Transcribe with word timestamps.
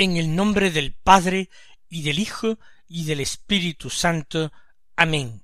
En 0.00 0.16
el 0.16 0.34
nombre 0.34 0.70
del 0.70 0.94
Padre, 0.94 1.50
y 1.90 2.00
del 2.00 2.20
Hijo, 2.20 2.58
y 2.88 3.04
del 3.04 3.20
Espíritu 3.20 3.90
Santo. 3.90 4.50
Amén. 4.96 5.42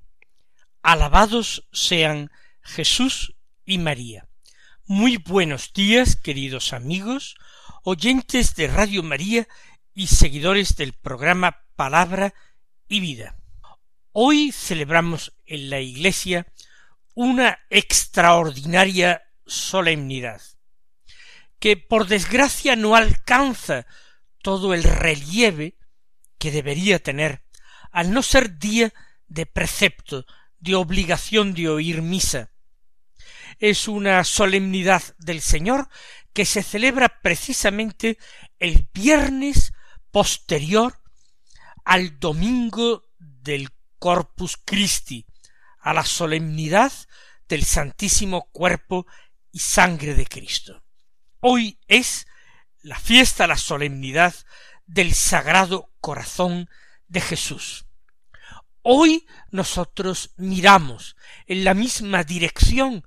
Alabados 0.80 1.69
sean 1.73 2.30
Jesús 2.62 3.34
y 3.66 3.77
María. 3.77 4.27
Muy 4.87 5.19
buenos 5.19 5.74
días, 5.74 6.16
queridos 6.16 6.73
amigos, 6.73 7.37
oyentes 7.83 8.55
de 8.55 8.69
Radio 8.69 9.02
María 9.02 9.47
y 9.92 10.06
seguidores 10.06 10.75
del 10.75 10.95
programa 10.95 11.59
Palabra 11.77 12.33
y 12.88 13.00
Vida. 13.00 13.36
Hoy 14.12 14.53
celebramos 14.53 15.34
en 15.44 15.69
la 15.69 15.81
Iglesia 15.81 16.47
una 17.12 17.59
extraordinaria 17.69 19.22
solemnidad, 19.44 20.41
que 21.59 21.77
por 21.77 22.06
desgracia 22.06 22.75
no 22.75 22.97
alcanza 22.97 23.86
todo 24.47 24.75
el 24.75 24.84
relieve 24.84 25.77
que 26.39 26.52
debería 26.52 27.00
tener, 27.00 27.42
al 27.91 28.12
no 28.12 28.22
ser 28.22 28.61
día 28.61 28.94
de 29.27 29.44
precepto, 29.44 30.25
de 30.61 30.77
obligación 30.77 31.53
de 31.53 31.69
oír 31.69 32.00
misa. 32.00 32.53
Es 33.58 33.88
una 33.88 34.22
solemnidad 34.22 35.03
del 35.19 35.41
Señor 35.41 35.88
que 36.33 36.44
se 36.44 36.62
celebra 36.62 37.20
precisamente 37.22 38.19
el 38.61 38.88
viernes 38.94 39.72
posterior 40.12 41.03
al 41.84 42.20
domingo 42.20 43.03
del 43.19 43.70
Corpus 43.98 44.56
Christi, 44.64 45.27
a 45.81 45.92
la 45.92 46.05
solemnidad 46.05 46.92
del 47.48 47.64
Santísimo 47.64 48.48
Cuerpo 48.53 49.08
y 49.50 49.58
Sangre 49.58 50.14
de 50.14 50.25
Cristo. 50.25 50.84
Hoy 51.41 51.81
es 51.88 52.28
la 52.87 53.01
fiesta, 53.01 53.48
la 53.48 53.56
solemnidad 53.56 54.33
del 54.87 55.12
Sagrado 55.12 55.91
Corazón 56.01 56.70
de 57.09 57.20
Jesús. 57.20 57.84
Hoy 58.83 59.27
nosotros 59.51 60.31
miramos 60.37 61.17
en 61.47 61.65
la 61.65 61.75
misma 61.75 62.23
dirección 62.23 63.05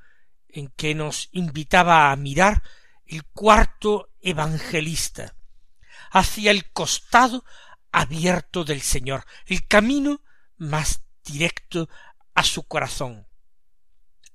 en 0.49 0.67
que 0.75 0.93
nos 0.95 1.29
invitaba 1.31 2.11
a 2.11 2.15
mirar 2.17 2.61
el 3.05 3.23
cuarto 3.23 4.09
evangelista, 4.19 5.33
hacia 6.11 6.51
el 6.51 6.69
costado 6.71 7.45
abierto 7.93 8.65
del 8.65 8.81
Señor, 8.81 9.25
el 9.45 9.65
camino 9.65 10.21
más 10.57 11.03
directo 11.23 11.87
a 12.35 12.43
su 12.43 12.63
corazón. 12.63 13.27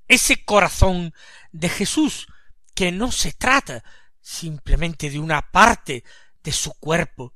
Ese 0.09 0.43
corazón 0.43 1.13
de 1.53 1.69
Jesús 1.69 2.29
que 2.75 2.93
no 2.93 3.13
se 3.13 3.33
trata 3.33 3.85
simplemente 4.25 5.11
de 5.11 5.19
una 5.19 5.53
parte 5.53 6.03
de 6.43 6.51
su 6.51 6.73
cuerpo. 6.73 7.35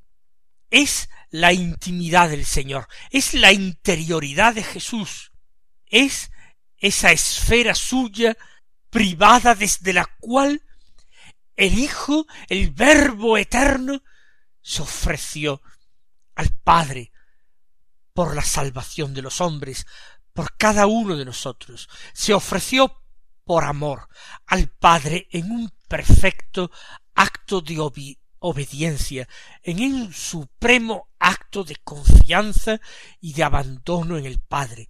Es 0.70 1.08
la 1.30 1.52
intimidad 1.52 2.30
del 2.30 2.46
Señor, 2.46 2.88
es 3.10 3.34
la 3.34 3.52
interioridad 3.52 4.54
de 4.54 4.64
Jesús, 4.64 5.30
es 5.86 6.30
esa 6.78 7.12
esfera 7.12 7.74
suya 7.74 8.36
privada 8.90 9.54
desde 9.54 9.92
la 9.92 10.06
cual 10.18 10.62
el 11.56 11.78
Hijo, 11.78 12.26
el 12.48 12.70
Verbo 12.70 13.36
eterno, 13.36 14.02
se 14.62 14.82
ofreció 14.82 15.60
al 16.34 16.50
Padre 16.50 17.12
por 18.14 18.34
la 18.34 18.42
salvación 18.42 19.12
de 19.12 19.22
los 19.22 19.40
hombres, 19.40 19.86
por 20.32 20.56
cada 20.56 20.86
uno 20.86 21.16
de 21.16 21.24
nosotros, 21.24 21.88
se 22.12 22.32
ofreció 22.32 23.02
por 23.44 23.64
amor 23.64 24.08
al 24.46 24.68
Padre 24.68 25.26
en 25.30 25.50
un 25.50 25.77
perfecto 25.88 26.70
acto 27.14 27.60
de 27.60 27.78
obediencia, 28.38 29.28
en 29.62 29.80
un 29.82 30.12
supremo 30.12 31.08
acto 31.18 31.64
de 31.64 31.76
confianza 31.76 32.80
y 33.20 33.32
de 33.32 33.42
abandono 33.42 34.16
en 34.16 34.26
el 34.26 34.40
Padre, 34.40 34.88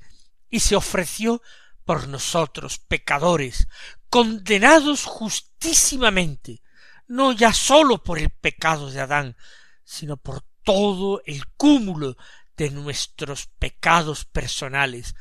y 0.50 0.60
se 0.60 0.76
ofreció 0.76 1.40
por 1.84 2.08
nosotros, 2.08 2.78
pecadores, 2.78 3.68
condenados 4.10 5.04
justísimamente, 5.04 6.60
no 7.06 7.32
ya 7.32 7.54
sólo 7.54 8.02
por 8.02 8.18
el 8.18 8.28
pecado 8.28 8.90
de 8.90 9.00
Adán, 9.00 9.36
sino 9.84 10.18
por 10.18 10.44
todo 10.62 11.22
el 11.24 11.46
cúmulo 11.56 12.18
de 12.58 12.70
nuestros 12.70 13.46
pecados 13.58 14.26
personales, 14.26 15.14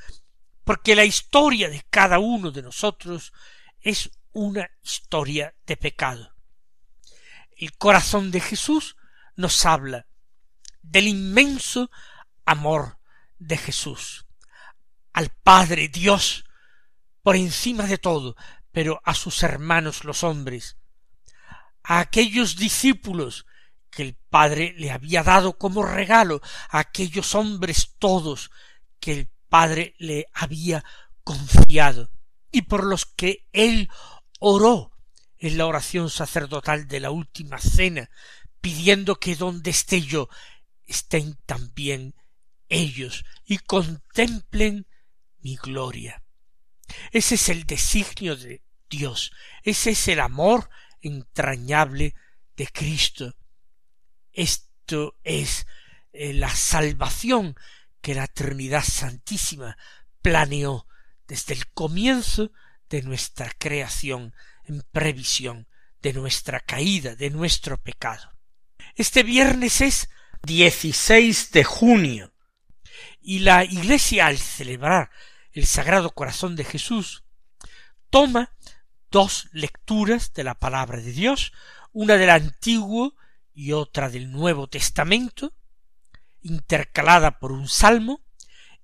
porque 0.66 0.96
la 0.96 1.06
historia 1.06 1.70
de 1.70 1.86
cada 1.90 2.20
uno 2.20 2.52
de 2.52 2.64
nosotros 2.64 3.32
es 3.80 4.10
una 4.38 4.70
historia 4.84 5.56
de 5.66 5.78
pecado. 5.78 6.36
El 7.58 7.76
corazón 7.76 8.30
de 8.30 8.40
Jesús 8.40 8.96
nos 9.36 9.66
habla 9.66 10.06
del 10.84 11.08
inmenso 11.08 11.90
amor 12.46 13.00
de 13.40 13.58
Jesús 13.58 14.28
al 15.12 15.32
Padre 15.32 15.88
Dios 15.88 16.46
por 17.24 17.36
encima 17.36 17.86
de 17.88 17.98
todo, 17.98 18.36
pero 18.72 19.02
a 19.04 19.16
sus 19.16 19.42
hermanos 19.42 20.04
los 20.04 20.24
hombres, 20.24 20.78
a 21.82 21.98
aquellos 21.98 22.58
discípulos 22.58 23.48
que 23.90 24.04
el 24.04 24.14
Padre 24.30 24.76
le 24.78 24.92
había 24.92 25.24
dado 25.24 25.58
como 25.58 25.82
regalo, 25.82 26.42
a 26.70 26.78
aquellos 26.78 27.34
hombres 27.34 27.96
todos 27.98 28.52
que 29.00 29.14
el 29.14 29.32
Padre 29.50 29.96
le 29.98 30.28
había 30.32 30.86
confiado 31.24 32.12
y 32.52 32.62
por 32.64 32.84
los 32.84 33.06
que 33.06 33.48
él 33.54 33.90
oró 34.40 34.92
en 35.40 35.58
la 35.58 35.66
oración 35.66 36.10
sacerdotal 36.10 36.88
de 36.88 37.00
la 37.00 37.12
última 37.12 37.60
cena, 37.60 38.10
pidiendo 38.62 39.20
que 39.20 39.36
donde 39.36 39.72
esté 39.72 40.02
yo 40.02 40.30
estén 40.86 41.38
también 41.46 42.16
ellos 42.70 43.26
y 43.46 43.60
contemplen 43.60 44.88
mi 45.40 45.56
gloria. 45.56 46.24
Ese 47.12 47.36
es 47.36 47.50
el 47.50 47.66
designio 47.66 48.36
de 48.36 48.62
Dios, 48.90 49.32
ese 49.64 49.92
es 49.92 50.08
el 50.08 50.20
amor 50.20 50.70
entrañable 51.02 52.16
de 52.56 52.68
Cristo. 52.68 53.36
Esto 54.32 55.18
es 55.24 55.68
eh, 56.14 56.34
la 56.34 56.50
salvación 56.50 57.56
que 58.02 58.16
la 58.16 58.28
Trinidad 58.28 58.84
Santísima 58.84 59.78
planeó 60.22 60.88
desde 61.28 61.54
el 61.54 61.68
comienzo 61.68 62.52
de 62.90 63.02
nuestra 63.02 63.52
creación 63.58 64.34
en 64.66 64.82
previsión 64.92 65.68
de 66.02 66.14
nuestra 66.14 66.60
caída, 66.60 67.16
de 67.16 67.30
nuestro 67.30 67.78
pecado. 67.78 68.32
Este 68.96 69.24
viernes 69.24 69.82
es 69.82 70.10
16 70.44 71.52
de 71.52 71.64
junio 71.64 72.34
y 73.22 73.40
la 73.40 73.64
Iglesia 73.64 74.28
al 74.28 74.38
celebrar 74.38 75.10
el 75.52 75.66
Sagrado 75.66 76.12
Corazón 76.12 76.56
de 76.56 76.64
Jesús 76.64 77.24
toma 78.10 78.54
dos 79.10 79.50
lecturas 79.52 80.34
de 80.34 80.44
la 80.44 80.56
palabra 80.56 81.00
de 81.00 81.12
Dios, 81.12 81.52
una 81.92 82.16
del 82.16 82.30
Antiguo 82.30 83.16
y 83.54 83.72
otra 83.72 84.10
del 84.10 84.32
Nuevo 84.32 84.68
Testamento, 84.68 85.54
intercalada 86.42 87.40
por 87.40 87.52
un 87.52 87.68
salmo 87.68 88.22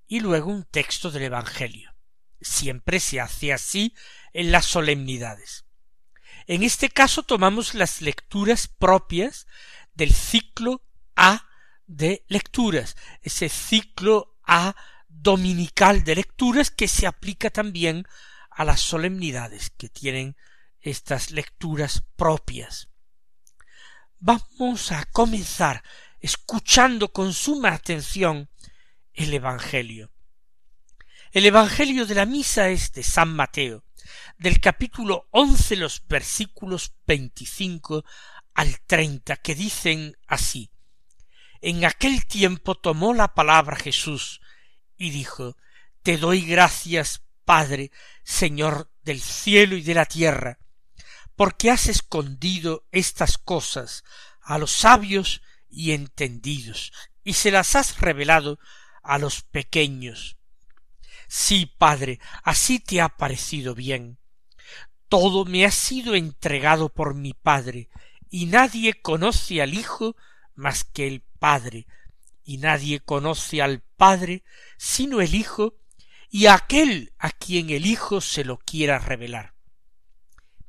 y 0.06 0.20
luego 0.20 0.50
un 0.50 0.64
texto 0.64 1.10
del 1.10 1.22
Evangelio 1.22 1.93
siempre 2.40 3.00
se 3.00 3.20
hace 3.20 3.52
así 3.52 3.94
en 4.32 4.52
las 4.52 4.66
solemnidades. 4.66 5.64
En 6.46 6.62
este 6.62 6.90
caso 6.90 7.22
tomamos 7.22 7.74
las 7.74 8.02
lecturas 8.02 8.68
propias 8.68 9.46
del 9.94 10.12
ciclo 10.12 10.82
A 11.16 11.48
de 11.86 12.24
lecturas, 12.28 12.96
ese 13.22 13.48
ciclo 13.48 14.36
A 14.44 14.74
dominical 15.08 16.04
de 16.04 16.16
lecturas 16.16 16.70
que 16.70 16.88
se 16.88 17.06
aplica 17.06 17.50
también 17.50 18.06
a 18.50 18.64
las 18.64 18.80
solemnidades 18.80 19.70
que 19.70 19.88
tienen 19.88 20.36
estas 20.80 21.30
lecturas 21.30 22.04
propias. 22.16 22.88
vamos 24.18 24.92
a 24.92 25.04
comenzar 25.06 25.82
escuchando 26.20 27.12
con 27.12 27.34
suma 27.34 27.72
atención 27.72 28.48
el 29.12 29.34
Evangelio. 29.34 30.13
El 31.34 31.46
Evangelio 31.46 32.06
de 32.06 32.14
la 32.14 32.26
misa 32.26 32.68
es 32.68 32.92
de 32.92 33.02
San 33.02 33.34
Mateo, 33.34 33.82
del 34.38 34.60
capítulo 34.60 35.26
once 35.32 35.74
los 35.74 36.06
versículos 36.06 36.94
veinticinco 37.08 38.04
al 38.54 38.78
treinta, 38.82 39.36
que 39.38 39.56
dicen 39.56 40.16
así 40.28 40.70
En 41.60 41.84
aquel 41.84 42.24
tiempo 42.26 42.76
tomó 42.76 43.14
la 43.14 43.34
palabra 43.34 43.74
Jesús 43.74 44.42
y 44.96 45.10
dijo 45.10 45.56
Te 46.04 46.18
doy 46.18 46.40
gracias, 46.42 47.24
Padre, 47.44 47.90
Señor 48.22 48.92
del 49.02 49.20
cielo 49.20 49.76
y 49.76 49.82
de 49.82 49.94
la 49.94 50.06
tierra, 50.06 50.60
porque 51.34 51.72
has 51.72 51.88
escondido 51.88 52.86
estas 52.92 53.38
cosas 53.38 54.04
a 54.40 54.56
los 54.56 54.70
sabios 54.70 55.42
y 55.68 55.94
entendidos, 55.94 56.92
y 57.24 57.32
se 57.32 57.50
las 57.50 57.74
has 57.74 58.00
revelado 58.00 58.60
a 59.02 59.18
los 59.18 59.42
pequeños. 59.42 60.36
Sí, 61.36 61.66
Padre, 61.66 62.20
así 62.44 62.78
te 62.78 63.00
ha 63.00 63.08
parecido 63.08 63.74
bien. 63.74 64.18
Todo 65.08 65.44
me 65.44 65.66
ha 65.66 65.72
sido 65.72 66.14
entregado 66.14 66.90
por 66.90 67.16
mi 67.16 67.34
Padre, 67.34 67.88
y 68.30 68.46
nadie 68.46 69.02
conoce 69.02 69.60
al 69.60 69.74
Hijo 69.74 70.14
más 70.54 70.84
que 70.84 71.08
el 71.08 71.22
Padre, 71.40 71.88
y 72.44 72.58
nadie 72.58 73.00
conoce 73.00 73.62
al 73.62 73.82
Padre 73.96 74.44
sino 74.78 75.20
el 75.20 75.34
Hijo 75.34 75.74
y 76.30 76.46
aquel 76.46 77.12
a 77.18 77.32
quien 77.32 77.70
el 77.70 77.84
Hijo 77.84 78.20
se 78.20 78.44
lo 78.44 78.58
quiera 78.58 79.00
revelar. 79.00 79.56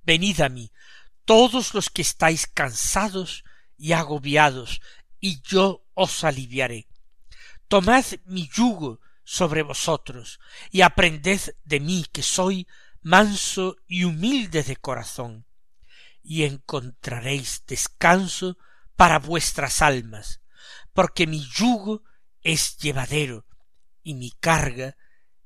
Venid 0.02 0.42
a 0.42 0.50
mí, 0.50 0.72
todos 1.26 1.76
los 1.76 1.92
que 1.92 2.02
estáis 2.02 2.48
cansados 2.48 3.44
y 3.78 3.92
agobiados, 3.92 4.82
y 5.20 5.44
yo 5.44 5.86
os 5.94 6.24
aliviaré. 6.24 6.88
Tomad 7.68 8.06
mi 8.26 8.50
yugo 8.50 9.00
sobre 9.26 9.64
vosotros, 9.64 10.40
y 10.72 10.82
aprended 10.82 11.42
de 11.66 11.82
mí 11.82 12.06
que 12.12 12.24
soy 12.24 12.68
manso 13.02 13.76
y 13.88 14.06
humilde 14.06 14.64
de 14.64 14.78
corazón, 14.78 15.46
y 16.24 16.44
encontraréis 16.44 17.64
descanso 17.68 18.58
para 18.96 19.20
vuestras 19.20 19.82
almas, 19.82 20.42
porque 20.94 21.28
mi 21.28 21.46
yugo 21.46 22.04
es 22.42 22.78
llevadero 22.78 23.46
y 24.04 24.14
mi 24.14 24.32
carga 24.32 24.96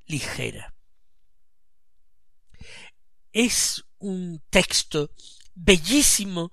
ligera. 0.06 0.74
Es 3.32 3.84
un 3.98 4.42
texto 4.50 5.10
bellísimo 5.54 6.52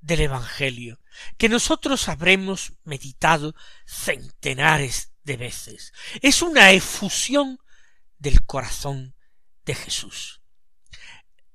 del 0.00 0.20
Evangelio, 0.20 1.00
que 1.38 1.48
nosotros 1.48 2.08
habremos 2.08 2.74
meditado 2.84 3.54
centenares 3.86 5.13
de 5.24 5.36
veces. 5.36 5.92
Es 6.22 6.42
una 6.42 6.70
efusión 6.72 7.58
del 8.18 8.44
corazón 8.44 9.14
de 9.64 9.74
Jesús. 9.74 10.40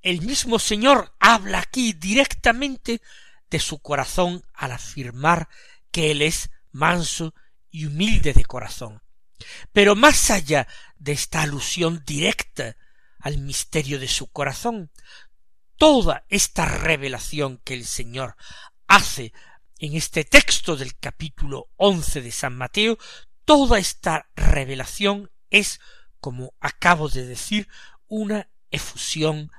El 0.02 0.22
mismo 0.22 0.60
Señor 0.60 1.16
habla 1.20 1.60
aquí 1.60 1.94
directamente 1.94 3.02
de 3.50 3.60
su 3.60 3.80
corazón 3.80 4.44
al 4.54 4.72
afirmar 4.72 5.50
que 5.92 6.12
Él 6.12 6.22
es 6.22 6.50
manso 6.72 7.34
y 7.70 7.86
humilde 7.86 8.34
de 8.34 8.46
corazón. 8.46 9.02
Pero 9.72 9.96
más 9.96 10.30
allá 10.30 10.68
de 10.98 11.14
esta 11.14 11.42
alusión 11.42 12.04
directa 12.06 12.76
al 13.20 13.38
misterio 13.40 14.00
de 14.00 14.08
su 14.08 14.28
corazón, 14.32 14.92
toda 15.78 16.26
esta 16.30 16.66
revelación 16.66 17.58
que 17.64 17.74
el 17.74 17.86
Señor 17.86 18.36
hace 18.88 19.34
en 19.78 19.96
este 19.96 20.26
texto 20.26 20.76
del 20.76 20.98
capítulo 20.98 21.70
once 21.78 22.22
de 22.22 22.32
San 22.32 22.56
Mateo, 22.56 22.98
toda 23.50 23.80
esta 23.80 24.30
revelación 24.36 25.32
es, 25.50 25.80
como 26.20 26.54
acabo 26.60 27.10
de 27.10 27.26
decir, 27.26 27.68
una 28.06 28.48
efusión 28.70 29.50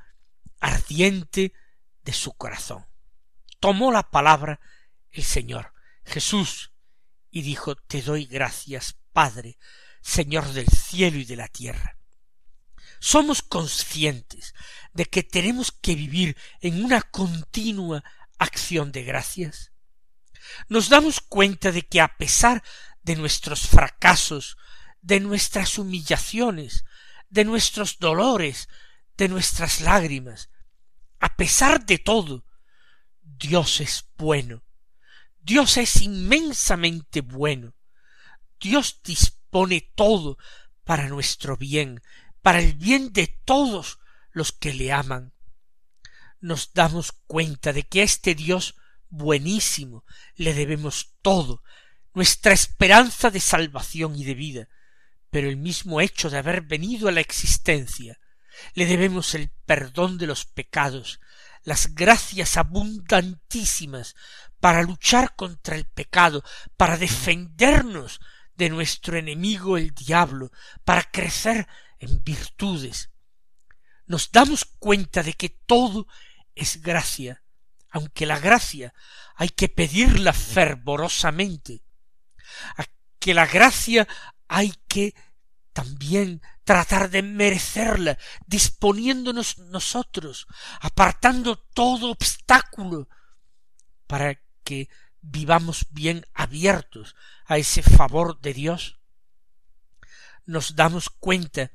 ardiente 0.61 1.55
de 2.05 2.13
su 2.13 2.33
corazón. 2.35 2.87
Tomó 3.59 3.91
la 3.91 4.09
palabra 4.09 4.61
el 5.11 5.25
Señor 5.25 5.75
Jesús 6.05 6.71
y 7.33 7.43
dijo 7.43 7.75
Te 7.75 8.01
doy 8.01 8.27
gracias, 8.27 8.97
Padre, 9.13 9.59
Señor 10.01 10.47
del 10.53 10.69
cielo 10.69 11.19
y 11.19 11.25
de 11.25 11.35
la 11.35 11.49
tierra. 11.49 11.99
Somos 13.01 13.43
conscientes 13.43 14.55
de 14.93 15.07
que 15.07 15.25
tenemos 15.25 15.73
que 15.73 15.97
vivir 15.97 16.37
en 16.61 16.85
una 16.85 17.03
continua 17.03 18.05
acción 18.39 18.93
de 18.93 19.03
gracias. 19.03 19.73
Nos 20.69 20.89
damos 20.89 21.21
cuenta 21.21 21.73
de 21.73 21.83
que 21.83 22.01
a 22.01 22.17
pesar 22.17 22.63
de 23.03 23.17
nuestros 23.17 23.67
fracasos, 23.69 24.57
de 25.01 25.21
nuestras 25.21 25.79
humillaciones, 25.79 26.85
de 27.29 27.45
nuestros 27.45 27.99
dolores, 27.99 28.69
de 29.17 29.29
nuestras 29.29 29.81
lágrimas, 29.81 30.51
a 31.21 31.37
pesar 31.37 31.85
de 31.85 31.99
todo, 31.99 32.45
Dios 33.23 33.81
es 33.81 34.09
bueno, 34.17 34.65
Dios 35.41 35.77
es 35.77 36.03
inmensamente 36.03 37.21
bueno, 37.21 37.75
Dios 38.59 39.01
dispone 39.05 39.93
todo 39.95 40.39
para 40.85 41.09
nuestro 41.09 41.57
bien, 41.57 42.03
para 42.43 42.61
el 42.61 42.75
bien 42.75 43.13
de 43.13 43.27
todos 43.45 43.99
los 44.33 44.53
que 44.53 44.75
le 44.75 44.93
aman. 44.93 45.33
Nos 46.41 46.73
damos 46.73 47.13
cuenta 47.27 47.73
de 47.73 47.87
que 47.87 48.01
a 48.01 48.05
este 48.05 48.35
Dios 48.35 48.77
buenísimo 49.09 50.05
le 50.37 50.55
debemos 50.55 51.15
todo, 51.21 51.63
nuestra 52.15 52.53
esperanza 52.53 53.31
de 53.31 53.41
salvación 53.41 54.17
y 54.17 54.25
de 54.25 54.35
vida, 54.35 54.69
pero 55.31 55.49
el 55.49 55.57
mismo 55.57 56.01
hecho 56.01 56.29
de 56.31 56.39
haber 56.39 56.63
venido 56.63 57.09
a 57.09 57.13
la 57.13 57.21
existencia, 57.21 58.19
le 58.75 58.87
debemos 58.87 59.35
el 59.35 59.51
perdón 59.65 60.19
de 60.19 60.27
los 60.27 60.45
pecados, 60.45 61.21
las 61.63 61.95
gracias 61.95 62.57
abundantísimas 62.57 64.15
para 64.61 64.83
luchar 64.83 65.35
contra 65.37 65.77
el 65.77 65.87
pecado, 65.87 66.43
para 66.77 66.97
defendernos 66.97 68.21
de 68.55 68.69
nuestro 68.69 69.17
enemigo 69.17 69.79
el 69.79 69.95
diablo, 69.95 70.51
para 70.85 71.05
crecer 71.05 71.67
en 71.99 72.23
virtudes. 72.23 73.11
Nos 74.07 74.31
damos 74.33 74.65
cuenta 74.65 75.23
de 75.23 75.35
que 75.35 75.49
todo 75.49 76.07
es 76.55 76.83
gracia, 76.83 77.43
aunque 77.91 78.27
la 78.27 78.39
gracia 78.39 78.93
hay 79.37 79.49
que 79.49 79.69
pedirla 79.69 80.33
fervorosamente, 80.33 81.83
a 82.77 82.85
que 83.19 83.35
la 83.35 83.47
gracia 83.47 84.09
hay 84.49 84.73
que 84.89 85.15
también 85.73 86.43
tratar 86.65 87.11
de 87.11 87.23
merecerla, 87.23 88.19
disponiéndonos 88.47 89.59
nosotros, 89.59 90.47
apartando 90.81 91.59
todo 91.59 92.11
obstáculo 92.11 93.09
para 94.07 94.41
que 94.65 94.89
vivamos 95.21 95.87
bien 95.91 96.27
abiertos 96.35 97.15
a 97.47 97.59
ese 97.59 97.83
favor 97.83 98.41
de 98.41 98.55
Dios, 98.55 98.99
nos 100.47 100.75
damos 100.75 101.11
cuenta 101.11 101.71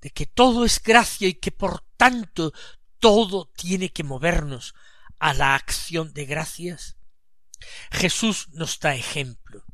de 0.00 0.10
que 0.10 0.26
todo 0.26 0.64
es 0.64 0.82
gracia 0.82 1.28
y 1.28 1.34
que 1.34 1.52
por 1.52 1.80
tanto 1.96 2.52
todo 2.98 3.50
tiene 3.56 3.92
que 3.92 4.04
movernos 4.04 4.74
a 5.18 5.34
la 5.34 5.54
acción 5.54 6.12
de 6.12 6.26
gracias. 6.26 6.96
Jesús 7.90 8.48
nos 8.52 8.80
da 8.80 8.94
ejemplo. 8.94 9.64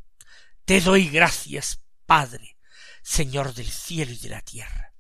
Te 0.68 0.82
doy 0.82 1.08
gracias, 1.08 1.80
Padre, 2.04 2.58
Señor 3.00 3.54
del 3.54 3.70
cielo 3.70 4.12
y 4.12 4.18
de 4.18 4.28
la 4.28 4.42
tierra. 4.42 4.92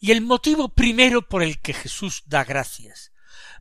Y 0.00 0.10
el 0.10 0.20
motivo 0.20 0.68
primero 0.68 1.26
por 1.26 1.42
el 1.42 1.60
que 1.60 1.72
Jesús 1.72 2.24
da 2.26 2.44
gracias 2.44 3.10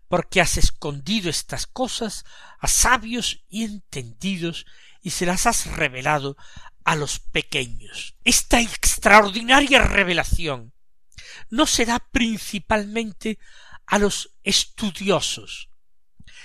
porque 0.09 0.41
has 0.41 0.57
escondido 0.57 1.29
estas 1.29 1.67
cosas 1.67 2.25
a 2.59 2.67
sabios 2.67 3.45
y 3.47 3.63
entendidos 3.63 4.65
y 5.01 5.11
se 5.11 5.25
las 5.25 5.45
has 5.45 5.67
revelado 5.67 6.35
a 6.83 6.97
los 6.97 7.19
pequeños. 7.19 8.17
Esta 8.25 8.59
extraordinaria 8.59 9.83
revelación 9.83 10.73
no 11.49 11.65
se 11.65 11.85
da 11.85 11.99
principalmente 12.11 13.39
a 13.85 13.99
los 13.99 14.35
estudiosos, 14.43 15.69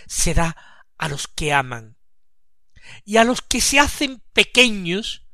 se 0.06 0.32
da 0.32 0.84
a 0.96 1.08
los 1.08 1.26
que 1.26 1.52
aman 1.52 1.95
y 3.04 3.16
a 3.16 3.24
los 3.24 3.42
que 3.42 3.60
se 3.60 3.78
hacen 3.78 4.22
pequeños 4.32 5.26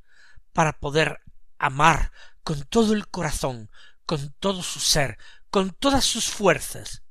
para 0.53 0.79
poder 0.79 1.21
amar 1.59 2.13
con 2.43 2.63
todo 2.65 2.93
el 2.93 3.09
corazón, 3.09 3.71
con 4.07 4.35
todo 4.39 4.63
su 4.63 4.81
ser, 4.81 5.19
con 5.51 5.71
todas 5.71 6.05
sus 6.05 6.27
fuerzas, 6.27 7.03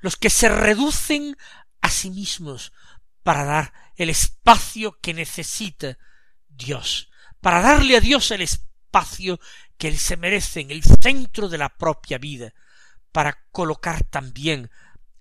los 0.00 0.16
que 0.16 0.30
se 0.30 0.48
reducen 0.48 1.36
a 1.80 1.90
sí 1.90 2.10
mismos 2.10 2.72
para 3.22 3.44
dar 3.44 3.72
el 3.96 4.10
espacio 4.10 4.98
que 5.00 5.14
necesita 5.14 5.98
Dios, 6.48 7.10
para 7.40 7.60
darle 7.60 7.96
a 7.96 8.00
Dios 8.00 8.30
el 8.30 8.42
espacio 8.42 9.40
que 9.78 9.88
él 9.88 9.98
se 9.98 10.16
merece 10.16 10.60
en 10.60 10.70
el 10.70 10.82
centro 10.82 11.48
de 11.48 11.58
la 11.58 11.76
propia 11.76 12.18
vida, 12.18 12.54
para 13.10 13.44
colocar 13.50 14.04
también 14.04 14.70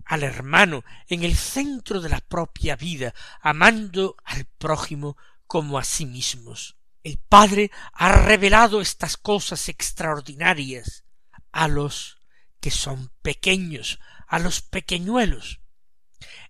al 0.05 0.23
hermano 0.23 0.83
en 1.07 1.23
el 1.23 1.35
centro 1.35 2.01
de 2.01 2.09
la 2.09 2.19
propia 2.19 2.75
vida, 2.75 3.13
amando 3.41 4.17
al 4.23 4.45
prójimo 4.45 5.17
como 5.47 5.77
a 5.77 5.83
sí 5.83 6.05
mismos. 6.05 6.77
El 7.03 7.17
Padre 7.17 7.71
ha 7.93 8.11
revelado 8.11 8.81
estas 8.81 9.17
cosas 9.17 9.69
extraordinarias 9.69 11.03
a 11.51 11.67
los 11.67 12.19
que 12.59 12.71
son 12.71 13.11
pequeños, 13.21 13.99
a 14.27 14.39
los 14.39 14.61
pequeñuelos, 14.61 15.61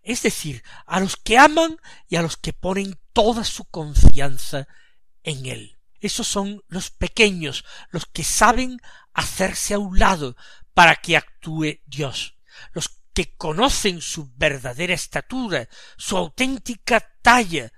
es 0.04 0.24
decir, 0.24 0.64
a 0.86 1.00
los 1.00 1.16
que 1.16 1.38
aman 1.38 1.78
y 2.08 2.16
a 2.16 2.22
los 2.22 2.38
que 2.38 2.54
ponen 2.54 3.00
toda 3.14 3.44
su 3.44 3.66
confianza 3.66 4.68
en 5.24 5.46
Él. 5.46 5.78
Esos 6.00 6.28
son 6.28 6.64
los 6.68 6.90
pequeños, 6.90 7.64
los 7.90 8.06
que 8.08 8.24
saben 8.24 8.82
hacerse 9.14 9.76
a 9.76 9.80
un 9.80 10.00
lado 10.00 10.36
para 10.74 10.96
que 10.96 11.16
actúe 11.16 11.80
Dios, 11.86 12.38
los 12.74 13.01
que 13.14 13.36
conocen 13.36 14.02
su 14.02 14.32
verdadera 14.36 14.94
estatura, 14.94 15.68
su 15.98 16.18
auténtica 16.18 17.00
talla, 17.22 17.72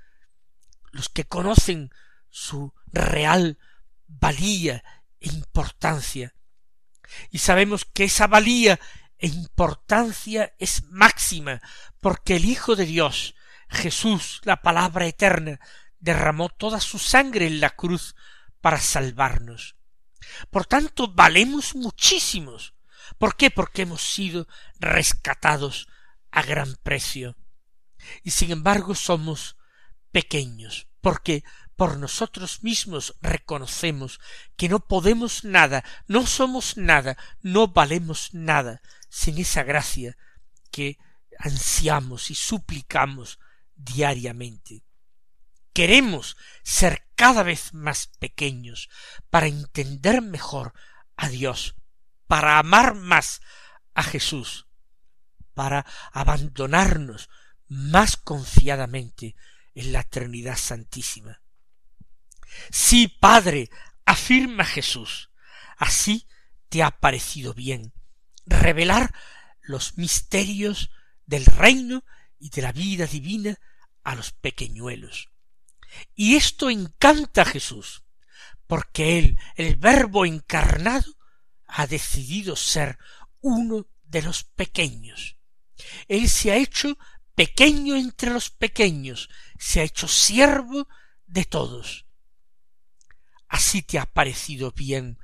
los 0.91 1.09
que 1.09 1.25
conocen 1.25 1.91
su 2.29 2.73
real 2.87 3.57
valía 4.07 4.83
e 5.19 5.29
importancia. 5.29 6.35
Y 7.31 7.39
sabemos 7.39 7.85
que 7.85 8.05
esa 8.05 8.27
valía 8.27 8.79
e 9.17 9.27
importancia 9.27 10.53
es 10.59 10.83
máxima, 10.89 11.61
porque 11.99 12.35
el 12.35 12.45
Hijo 12.45 12.75
de 12.75 12.85
Dios, 12.85 13.35
Jesús, 13.69 14.41
la 14.43 14.61
palabra 14.61 15.05
eterna, 15.07 15.59
derramó 15.99 16.49
toda 16.49 16.79
su 16.79 16.99
sangre 16.99 17.47
en 17.47 17.59
la 17.59 17.71
cruz 17.71 18.15
para 18.61 18.79
salvarnos. 18.79 19.75
Por 20.49 20.65
tanto, 20.65 21.07
valemos 21.07 21.75
muchísimos. 21.75 22.73
¿Por 23.17 23.36
qué? 23.36 23.51
Porque 23.51 23.84
hemos 23.84 24.01
sido 24.01 24.48
rescatados 24.79 25.88
a 26.32 26.41
gran 26.43 26.75
precio. 26.84 27.36
Y 28.24 28.32
sin 28.32 28.51
embargo 28.51 28.96
somos 28.96 29.58
pequeños, 30.12 30.88
porque 31.01 31.43
por 31.75 31.98
nosotros 31.98 32.63
mismos 32.63 33.15
reconocemos 33.22 34.20
que 34.55 34.70
no 34.70 34.79
podemos 34.79 35.43
nada, 35.43 35.84
no 36.08 36.25
somos 36.27 36.77
nada, 36.77 37.17
no 37.41 37.67
valemos 37.67 38.34
nada 38.34 38.82
sin 39.10 39.38
esa 39.38 39.63
gracia 39.63 40.17
que 40.72 40.98
ansiamos 41.39 42.29
y 42.32 42.36
suplicamos 42.36 43.39
diariamente. 43.75 44.84
Queremos 45.74 46.38
ser 46.63 47.08
cada 47.15 47.43
vez 47.43 47.74
más 47.74 48.08
pequeños 48.20 48.89
para 49.29 49.48
entender 49.48 50.22
mejor 50.22 50.74
a 51.15 51.29
Dios, 51.29 51.75
para 52.27 52.60
amar 52.60 52.96
más 52.96 53.42
a 53.94 54.03
Jesús, 54.03 54.68
para 55.53 55.86
abandonarnos 56.12 57.30
más 57.68 58.18
confiadamente 58.18 59.36
en 59.75 59.92
la 59.94 60.03
Trinidad 60.03 60.58
Santísima. 60.58 61.42
Sí, 62.72 63.08
Padre, 63.08 63.70
afirma 64.06 64.65
Jesús, 64.65 65.32
así 65.77 66.27
te 66.70 66.84
ha 66.84 66.92
parecido 66.92 67.53
bien 67.53 67.94
revelar 68.46 69.13
los 69.62 69.98
misterios 69.98 70.92
del 71.25 71.46
reino 71.46 72.03
y 72.39 72.50
de 72.50 72.62
la 72.62 72.72
vida 72.72 73.08
divina 73.08 73.58
a 74.03 74.15
los 74.15 74.32
pequeñuelos. 74.32 75.30
Y 76.15 76.36
esto 76.36 76.70
encanta 76.70 77.44
a 77.44 77.46
Jesús, 77.46 78.03
porque 78.68 79.20
él, 79.20 79.39
el 79.56 79.75
Verbo 79.75 80.25
encarnado, 80.25 81.15
ha 81.75 81.88
decidido 81.88 82.56
ser 82.56 83.00
uno 83.42 83.88
de 84.03 84.22
los 84.22 84.44
pequeños. 84.44 85.38
Él 86.08 86.30
se 86.30 86.51
ha 86.51 86.56
hecho 86.56 86.98
pequeño 87.34 87.96
entre 87.96 88.30
los 88.30 88.51
pequeños, 88.51 89.27
se 89.58 89.80
ha 89.80 89.84
hecho 89.84 90.08
siervo 90.08 90.88
de 91.25 91.46
todos. 91.46 92.06
Así 93.48 93.82
te 93.82 93.98
ha 93.98 94.06
parecido 94.06 94.72
bien, 94.72 95.18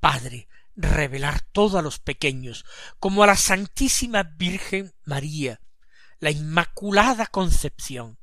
Padre, 0.00 0.48
revelar 0.74 1.42
todo 1.52 1.78
a 1.78 1.82
los 1.82 2.00
pequeños, 2.00 2.64
como 2.98 3.22
a 3.22 3.28
la 3.28 3.36
Santísima 3.36 4.24
Virgen 4.24 4.92
María, 5.04 5.60
la 6.18 6.32
Inmaculada 6.32 7.26
Concepción, 7.26 8.18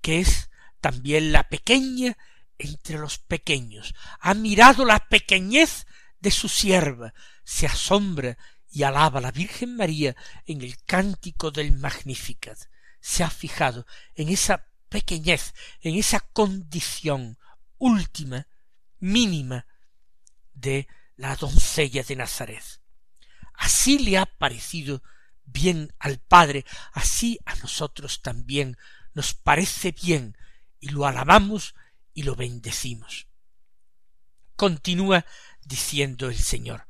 que 0.00 0.20
es 0.20 0.48
también 0.80 1.32
la 1.32 1.48
pequeña 1.48 2.16
entre 2.56 2.98
los 2.98 3.18
pequeños, 3.18 3.94
ha 4.20 4.34
mirado 4.34 4.84
la 4.84 5.08
pequeñez 5.08 5.86
de 6.22 6.30
su 6.30 6.48
sierva, 6.48 7.12
se 7.44 7.66
asombra 7.66 8.38
y 8.70 8.84
alaba 8.84 9.20
la 9.20 9.32
Virgen 9.32 9.76
María 9.76 10.16
en 10.46 10.62
el 10.62 10.82
cántico 10.84 11.50
del 11.50 11.72
Magnificat, 11.72 12.58
se 13.00 13.24
ha 13.24 13.28
fijado 13.28 13.86
en 14.14 14.28
esa 14.28 14.68
pequeñez, 14.88 15.52
en 15.80 15.96
esa 15.96 16.20
condición 16.20 17.38
última, 17.78 18.46
mínima, 19.00 19.66
de 20.54 20.86
la 21.16 21.34
doncella 21.34 22.04
de 22.04 22.14
Nazaret. 22.14 22.64
Así 23.54 23.98
le 23.98 24.16
ha 24.16 24.26
parecido 24.26 25.02
bien 25.44 25.92
al 25.98 26.18
Padre, 26.18 26.64
así 26.92 27.40
a 27.44 27.56
nosotros 27.56 28.22
también 28.22 28.78
nos 29.12 29.34
parece 29.34 29.90
bien, 29.90 30.36
y 30.78 30.90
lo 30.90 31.04
alabamos 31.04 31.74
y 32.14 32.22
lo 32.22 32.36
bendecimos. 32.36 33.26
Continúa 34.56 35.26
diciendo 35.72 36.28
el 36.28 36.36
Señor, 36.36 36.86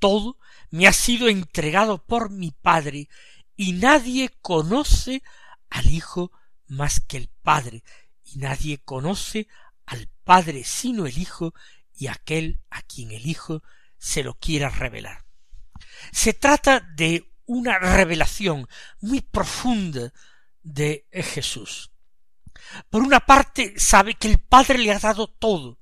todo 0.00 0.36
me 0.70 0.88
ha 0.88 0.92
sido 0.92 1.28
entregado 1.28 2.04
por 2.04 2.30
mi 2.30 2.50
Padre, 2.50 3.08
y 3.54 3.74
nadie 3.74 4.28
conoce 4.40 5.22
al 5.70 5.88
Hijo 5.88 6.32
más 6.66 6.98
que 6.98 7.16
el 7.16 7.30
Padre, 7.42 7.84
y 8.24 8.38
nadie 8.38 8.78
conoce 8.78 9.46
al 9.86 10.08
Padre 10.24 10.64
sino 10.64 11.06
el 11.06 11.16
Hijo, 11.16 11.54
y 11.94 12.08
aquel 12.08 12.60
a 12.70 12.82
quien 12.82 13.12
el 13.12 13.24
Hijo 13.24 13.62
se 13.98 14.24
lo 14.24 14.34
quiera 14.34 14.68
revelar. 14.68 15.24
Se 16.10 16.32
trata 16.32 16.80
de 16.80 17.30
una 17.46 17.78
revelación 17.78 18.66
muy 19.00 19.20
profunda 19.20 20.12
de 20.60 21.06
Jesús. 21.12 21.92
Por 22.90 23.02
una 23.02 23.20
parte 23.20 23.74
sabe 23.78 24.14
que 24.14 24.26
el 24.26 24.40
Padre 24.40 24.78
le 24.78 24.90
ha 24.90 24.98
dado 24.98 25.28
todo, 25.28 25.78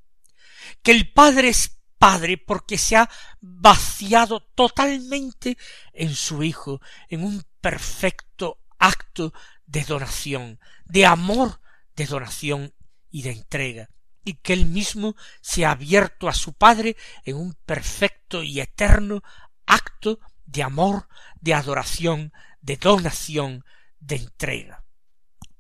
que 0.82 0.92
el 0.92 1.10
Padre 1.10 1.48
es 1.48 1.79
Padre 2.00 2.38
porque 2.38 2.78
se 2.78 2.96
ha 2.96 3.10
vaciado 3.42 4.40
totalmente 4.40 5.58
en 5.92 6.14
su 6.14 6.42
Hijo, 6.42 6.80
en 7.10 7.22
un 7.22 7.44
perfecto 7.60 8.58
acto 8.78 9.34
de 9.66 9.84
donación, 9.84 10.58
de 10.86 11.04
amor, 11.04 11.60
de 11.94 12.06
donación 12.06 12.72
y 13.10 13.20
de 13.20 13.32
entrega 13.32 13.90
y 14.24 14.34
que 14.34 14.54
él 14.54 14.64
mismo 14.64 15.14
se 15.42 15.66
ha 15.66 15.72
abierto 15.72 16.26
a 16.26 16.32
su 16.32 16.54
Padre 16.54 16.96
en 17.24 17.36
un 17.36 17.52
perfecto 17.66 18.42
y 18.42 18.60
eterno 18.60 19.22
acto 19.66 20.20
de 20.46 20.62
amor, 20.62 21.06
de 21.42 21.52
adoración, 21.52 22.32
de 22.62 22.78
donación, 22.78 23.62
de 23.98 24.16
entrega. 24.16 24.84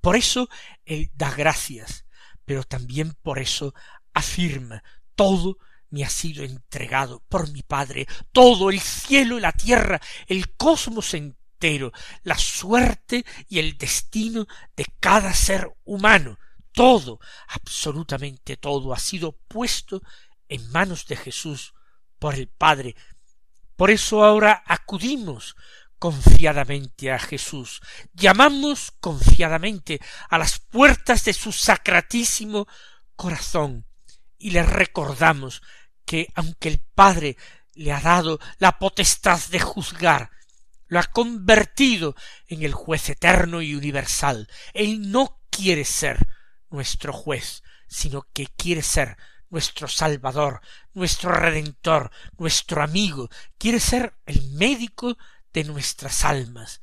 Por 0.00 0.16
eso 0.16 0.48
él 0.86 1.10
da 1.14 1.30
gracias, 1.34 2.06
pero 2.46 2.64
también 2.64 3.12
por 3.22 3.38
eso 3.38 3.74
afirma 4.14 4.82
todo 5.14 5.58
me 5.90 6.04
ha 6.04 6.08
sido 6.08 6.44
entregado 6.44 7.22
por 7.28 7.50
mi 7.50 7.62
Padre, 7.62 8.06
todo 8.32 8.70
el 8.70 8.80
cielo 8.80 9.38
y 9.38 9.40
la 9.40 9.52
tierra, 9.52 10.00
el 10.26 10.54
cosmos 10.56 11.14
entero, 11.14 11.92
la 12.22 12.38
suerte 12.38 13.24
y 13.48 13.58
el 13.58 13.76
destino 13.76 14.46
de 14.76 14.86
cada 15.00 15.34
ser 15.34 15.76
humano, 15.84 16.38
todo, 16.72 17.18
absolutamente 17.48 18.56
todo 18.56 18.92
ha 18.92 18.98
sido 18.98 19.32
puesto 19.48 20.02
en 20.48 20.70
manos 20.70 21.06
de 21.06 21.16
Jesús 21.16 21.74
por 22.18 22.34
el 22.34 22.48
Padre. 22.48 22.94
Por 23.76 23.90
eso 23.90 24.24
ahora 24.24 24.62
acudimos 24.66 25.56
confiadamente 25.98 27.12
a 27.12 27.18
Jesús, 27.18 27.80
llamamos 28.14 28.90
confiadamente 29.00 30.00
a 30.30 30.38
las 30.38 30.58
puertas 30.58 31.24
de 31.24 31.34
su 31.34 31.52
sacratísimo 31.52 32.66
corazón 33.16 33.86
y 34.38 34.50
le 34.52 34.62
recordamos 34.62 35.62
que 36.10 36.26
aunque 36.34 36.68
el 36.68 36.80
Padre 36.80 37.36
le 37.74 37.92
ha 37.92 38.00
dado 38.00 38.40
la 38.58 38.80
potestad 38.80 39.38
de 39.50 39.60
juzgar, 39.60 40.32
lo 40.88 40.98
ha 40.98 41.04
convertido 41.04 42.16
en 42.48 42.64
el 42.64 42.74
juez 42.74 43.10
eterno 43.10 43.62
y 43.62 43.76
universal. 43.76 44.48
Él 44.74 45.12
no 45.12 45.38
quiere 45.50 45.84
ser 45.84 46.26
nuestro 46.68 47.12
juez, 47.12 47.62
sino 47.86 48.26
que 48.32 48.48
quiere 48.48 48.82
ser 48.82 49.18
nuestro 49.50 49.86
Salvador, 49.86 50.62
nuestro 50.94 51.30
Redentor, 51.30 52.10
nuestro 52.36 52.82
amigo, 52.82 53.30
quiere 53.56 53.78
ser 53.78 54.16
el 54.26 54.50
médico 54.50 55.16
de 55.52 55.62
nuestras 55.62 56.24
almas. 56.24 56.80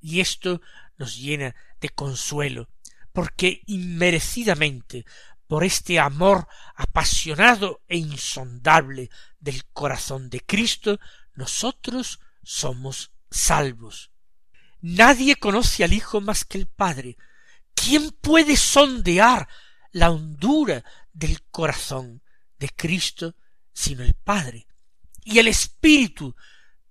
Y 0.00 0.20
esto 0.20 0.62
nos 0.96 1.18
llena 1.18 1.54
de 1.82 1.90
consuelo, 1.90 2.70
porque 3.12 3.60
inmerecidamente, 3.66 5.04
por 5.46 5.64
este 5.64 5.98
amor 5.98 6.48
apasionado 6.74 7.82
e 7.88 7.98
insondable 7.98 9.10
del 9.38 9.64
corazón 9.66 10.30
de 10.30 10.40
Cristo, 10.40 10.98
nosotros 11.34 12.20
somos 12.42 13.12
salvos. 13.30 14.10
Nadie 14.80 15.36
conoce 15.36 15.84
al 15.84 15.92
Hijo 15.92 16.20
más 16.20 16.44
que 16.44 16.58
el 16.58 16.66
Padre. 16.66 17.16
¿Quién 17.74 18.10
puede 18.10 18.56
sondear 18.56 19.48
la 19.92 20.10
hondura 20.10 20.84
del 21.12 21.42
corazón 21.44 22.22
de 22.58 22.68
Cristo 22.68 23.34
sino 23.72 24.02
el 24.02 24.14
Padre? 24.14 24.66
Y 25.24 25.38
el 25.38 25.48
Espíritu 25.48 26.36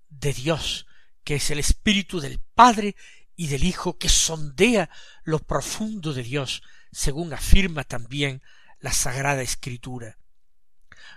de 0.09 0.33
Dios, 0.33 0.87
que 1.23 1.35
es 1.35 1.51
el 1.51 1.59
Espíritu 1.59 2.19
del 2.19 2.39
Padre 2.39 2.95
y 3.35 3.47
del 3.47 3.63
Hijo, 3.63 3.97
que 3.97 4.09
sondea 4.09 4.89
lo 5.23 5.39
profundo 5.39 6.13
de 6.13 6.23
Dios, 6.23 6.63
según 6.93 7.33
afirma 7.33 7.83
también 7.83 8.41
la 8.79 8.93
Sagrada 8.93 9.41
Escritura. 9.41 10.17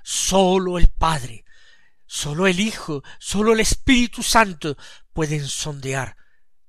Sólo 0.02 0.78
el 0.78 0.88
Padre, 0.88 1.44
sólo 2.06 2.46
el 2.46 2.60
Hijo, 2.60 3.02
sólo 3.18 3.52
el 3.52 3.60
Espíritu 3.60 4.22
Santo 4.22 4.76
pueden 5.12 5.46
sondear 5.46 6.16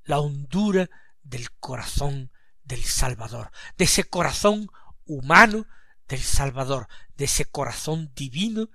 la 0.04 0.20
hondura 0.20 0.90
del 1.24 1.52
corazón 1.52 2.32
del 2.64 2.84
Salvador, 2.84 3.52
de 3.78 3.86
ese 3.86 4.04
corazón 4.04 4.70
humano 5.06 5.66
del 6.08 6.22
Salvador, 6.22 6.88
de 7.16 7.26
ese 7.26 7.46
corazón 7.46 8.12
divino 8.16 8.70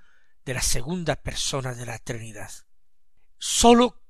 de 0.44 0.54
la 0.54 0.62
segunda 0.62 1.16
persona 1.16 1.74
de 1.74 1.86
la 1.86 1.98
Trinidad. 1.98 2.50
Sólo 3.38 4.02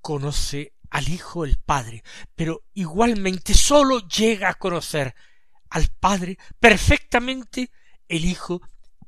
conoce 0.00 0.74
al 0.90 1.08
Hijo 1.08 1.44
el 1.44 1.58
Padre, 1.58 2.02
pero 2.34 2.64
igualmente 2.74 3.54
sólo 3.54 4.06
llega 4.08 4.48
a 4.48 4.54
conocer 4.54 5.14
al 5.70 5.88
Padre 5.88 6.38
perfectamente 6.58 7.70
el 8.08 8.24
Hijo 8.24 8.60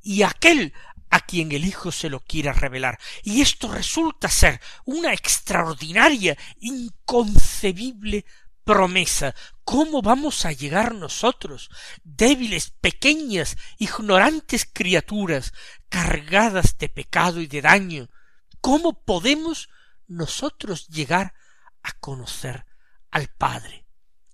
y 0.02 0.22
aquel 0.22 0.72
a 1.10 1.20
quien 1.20 1.52
el 1.52 1.66
Hijo 1.66 1.92
se 1.92 2.08
lo 2.08 2.20
quiera 2.20 2.52
revelar. 2.52 2.98
Y 3.22 3.42
esto 3.42 3.70
resulta 3.70 4.28
ser 4.28 4.60
una 4.86 5.12
extraordinaria, 5.12 6.38
inconcebible 6.60 8.24
promesa. 8.64 9.34
¿Cómo 9.64 10.00
vamos 10.00 10.46
a 10.46 10.52
llegar 10.52 10.94
nosotros, 10.94 11.68
débiles, 12.02 12.70
pequeñas, 12.70 13.56
ignorantes 13.78 14.68
criaturas, 14.72 15.52
cargadas 15.88 16.78
de 16.78 16.88
pecado 16.88 17.40
y 17.40 17.46
de 17.46 17.60
daño? 17.60 18.08
¿Cómo 18.60 19.02
podemos 19.04 19.68
nosotros 20.06 20.88
llegar 20.88 21.34
a 21.82 21.92
conocer 21.92 22.64
al 23.10 23.28
Padre? 23.28 23.81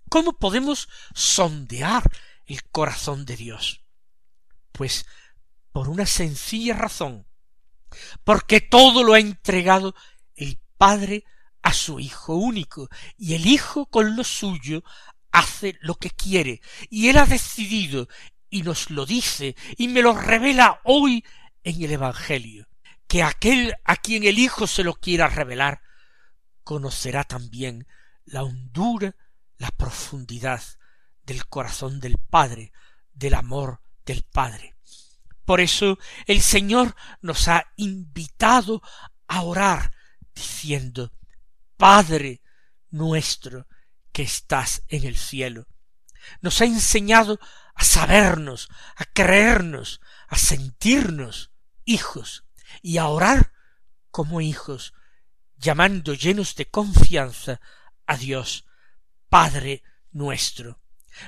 ¿Cómo 0.08 0.38
podemos 0.38 0.88
sondear 1.14 2.02
el 2.46 2.62
corazón 2.64 3.24
de 3.24 3.36
Dios? 3.36 3.82
Pues 4.72 5.06
por 5.72 5.88
una 5.88 6.06
sencilla 6.06 6.74
razón, 6.74 7.26
porque 8.24 8.60
todo 8.60 9.04
lo 9.04 9.14
ha 9.14 9.20
entregado 9.20 9.94
el 10.34 10.58
Padre 10.76 11.24
a 11.62 11.72
su 11.72 12.00
Hijo 12.00 12.34
único, 12.34 12.88
y 13.16 13.34
el 13.34 13.46
Hijo 13.46 13.86
con 13.86 14.16
lo 14.16 14.24
suyo 14.24 14.82
hace 15.30 15.76
lo 15.80 15.96
que 15.96 16.10
quiere, 16.10 16.60
y 16.88 17.08
Él 17.08 17.18
ha 17.18 17.26
decidido, 17.26 18.08
y 18.50 18.62
nos 18.62 18.90
lo 18.90 19.04
dice, 19.04 19.56
y 19.76 19.88
me 19.88 20.02
lo 20.02 20.14
revela 20.14 20.80
hoy 20.84 21.24
en 21.64 21.82
el 21.82 21.92
Evangelio, 21.92 22.68
que 23.06 23.22
aquel 23.22 23.74
a 23.84 23.96
quien 23.96 24.24
el 24.24 24.38
Hijo 24.38 24.66
se 24.66 24.84
lo 24.84 24.94
quiera 24.94 25.28
revelar, 25.28 25.82
conocerá 26.64 27.24
también 27.24 27.86
la 28.24 28.42
hondura, 28.42 29.16
la 29.58 29.70
profundidad 29.70 30.62
del 31.24 31.46
corazón 31.46 32.00
del 32.00 32.16
Padre, 32.18 32.72
del 33.12 33.34
amor 33.34 33.82
del 34.06 34.22
Padre. 34.22 34.76
Por 35.44 35.60
eso 35.60 35.98
el 36.26 36.40
Señor 36.40 36.94
nos 37.20 37.48
ha 37.48 37.72
invitado 37.76 38.82
a 39.26 39.42
orar 39.42 39.92
diciendo, 40.34 41.12
Padre 41.76 42.42
nuestro 42.90 43.66
que 44.12 44.22
estás 44.22 44.82
en 44.88 45.04
el 45.04 45.16
cielo. 45.16 45.66
Nos 46.40 46.60
ha 46.60 46.64
enseñado 46.64 47.38
a 47.74 47.84
sabernos, 47.84 48.68
a 48.96 49.04
creernos, 49.04 50.00
a 50.28 50.36
sentirnos 50.36 51.52
hijos 51.85 52.44
y 52.83 52.98
a 52.98 53.06
orar 53.06 53.52
como 54.11 54.40
hijos, 54.40 54.94
llamando 55.56 56.14
llenos 56.14 56.56
de 56.56 56.66
confianza 56.66 57.61
a 58.06 58.16
Dios, 58.16 58.66
Padre 59.28 59.82
nuestro. 60.12 60.80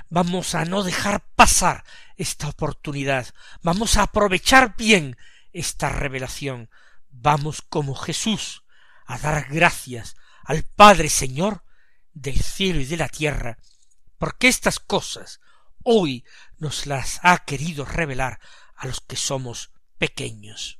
Vamos 0.08 0.54
a 0.54 0.64
no 0.64 0.82
dejar 0.82 1.24
pasar 1.34 1.84
esta 2.16 2.48
oportunidad. 2.48 3.26
Vamos 3.62 3.96
a 3.96 4.02
aprovechar 4.02 4.76
bien 4.76 5.16
esta 5.52 5.88
revelación. 5.88 6.70
Vamos 7.10 7.62
como 7.62 7.94
Jesús 7.94 8.64
a 9.06 9.18
dar 9.18 9.48
gracias 9.48 10.16
al 10.44 10.62
Padre 10.62 11.08
Señor 11.08 11.64
del 12.12 12.40
cielo 12.40 12.80
y 12.80 12.84
de 12.84 12.96
la 12.96 13.08
tierra, 13.08 13.58
porque 14.18 14.48
estas 14.48 14.78
cosas 14.78 15.40
hoy 15.82 16.24
nos 16.58 16.86
las 16.86 17.20
ha 17.22 17.38
querido 17.44 17.84
revelar 17.84 18.40
a 18.76 18.86
los 18.86 19.00
que 19.00 19.16
somos 19.16 19.72
pequeños. 19.98 20.79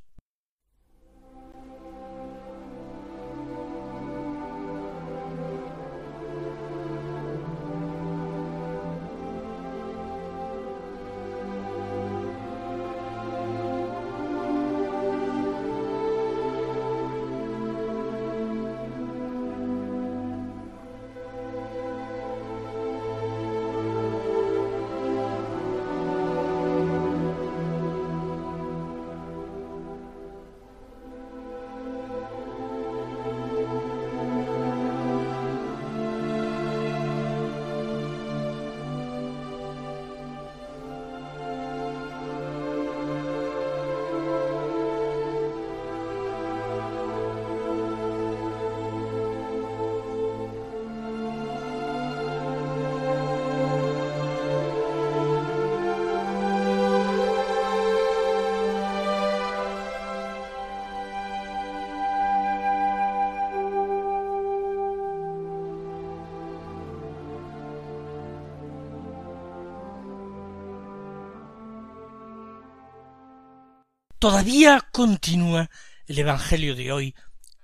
Todavía 74.21 74.87
continúa 74.91 75.71
el 76.05 76.19
Evangelio 76.19 76.75
de 76.75 76.91
hoy 76.91 77.15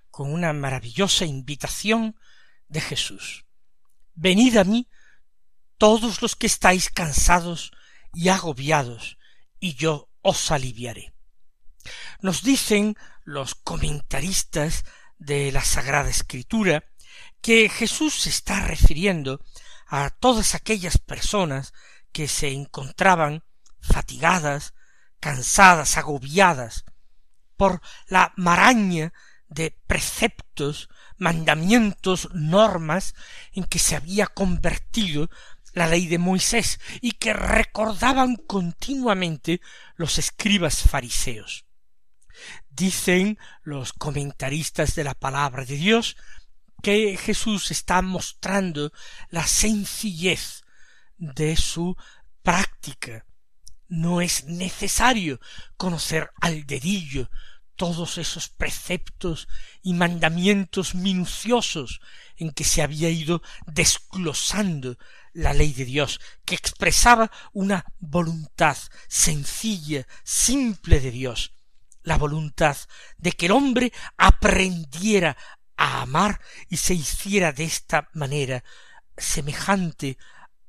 con 0.09 0.33
una 0.33 0.53
maravillosa 0.53 1.23
invitación 1.23 2.15
de 2.67 2.81
Jesús. 2.81 3.45
Venid 4.15 4.57
a 4.57 4.63
mí 4.63 4.89
todos 5.77 6.23
los 6.23 6.35
que 6.35 6.47
estáis 6.47 6.89
cansados 6.89 7.69
y 8.11 8.29
agobiados, 8.29 9.19
y 9.59 9.75
yo 9.75 10.09
os 10.23 10.49
aliviaré. 10.49 11.13
Nos 12.21 12.41
dicen 12.41 12.97
los 13.23 13.53
comentaristas 13.53 14.83
de 15.19 15.51
la 15.51 15.63
Sagrada 15.63 16.09
Escritura 16.09 16.85
que 17.39 17.69
Jesús 17.69 18.21
se 18.21 18.29
está 18.29 18.61
refiriendo 18.61 19.45
a 19.85 20.09
todas 20.09 20.55
aquellas 20.55 20.97
personas 20.97 21.71
que 22.11 22.27
se 22.27 22.51
encontraban 22.51 23.43
fatigadas, 23.79 24.73
cansadas, 25.19 25.97
agobiadas 25.97 26.85
por 27.55 27.81
la 28.07 28.33
maraña 28.35 29.13
de 29.49 29.71
preceptos, 29.87 30.89
mandamientos, 31.17 32.29
normas 32.33 33.15
en 33.53 33.63
que 33.63 33.79
se 33.79 33.95
había 33.95 34.27
convertido 34.27 35.29
la 35.73 35.87
ley 35.87 36.07
de 36.07 36.17
Moisés 36.17 36.79
y 37.01 37.13
que 37.13 37.33
recordaban 37.33 38.35
continuamente 38.35 39.61
los 39.95 40.17
escribas 40.17 40.81
fariseos. 40.81 41.65
Dicen 42.69 43.37
los 43.63 43.93
comentaristas 43.93 44.95
de 44.95 45.03
la 45.03 45.15
palabra 45.15 45.65
de 45.65 45.75
Dios 45.75 46.17
que 46.83 47.17
Jesús 47.17 47.71
está 47.71 48.01
mostrando 48.01 48.91
la 49.29 49.47
sencillez 49.47 50.63
de 51.17 51.55
su 51.55 51.95
práctica 52.43 53.26
no 53.89 54.21
es 54.21 54.45
necesario 54.45 55.39
conocer 55.77 56.31
al 56.41 56.65
dedillo 56.65 57.29
todos 57.77 58.17
esos 58.17 58.49
preceptos 58.49 59.47
y 59.83 59.93
mandamientos 59.93 60.95
minuciosos 60.95 62.01
en 62.35 62.51
que 62.51 62.63
se 62.63 62.81
había 62.81 63.09
ido 63.09 63.41
desglosando 63.67 64.97
la 65.31 65.53
ley 65.53 65.71
de 65.73 65.85
Dios, 65.85 66.19
que 66.43 66.55
expresaba 66.55 67.31
una 67.53 67.85
voluntad 67.99 68.77
sencilla, 69.07 70.07
simple 70.23 70.99
de 70.99 71.11
Dios, 71.11 71.53
la 72.01 72.17
voluntad 72.17 72.75
de 73.17 73.31
que 73.31 73.45
el 73.45 73.51
hombre 73.51 73.93
aprendiera 74.17 75.37
a 75.77 76.01
amar 76.01 76.41
y 76.69 76.77
se 76.77 76.95
hiciera 76.95 77.51
de 77.51 77.65
esta 77.65 78.09
manera 78.13 78.63
semejante 79.15 80.17